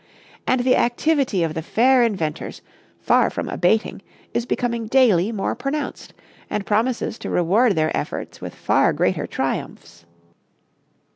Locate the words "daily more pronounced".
4.87-6.15